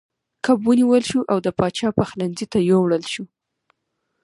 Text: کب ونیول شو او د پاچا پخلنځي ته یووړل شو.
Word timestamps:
کب 0.45 0.57
ونیول 0.69 1.03
شو 1.09 1.19
او 1.31 1.37
د 1.45 1.47
پاچا 1.59 1.89
پخلنځي 1.99 2.45
ته 2.51 2.57
یووړل 2.69 3.03
شو. 3.13 3.23